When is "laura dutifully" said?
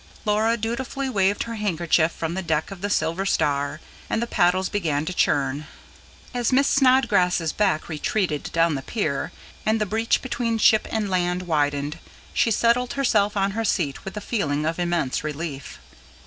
0.25-1.07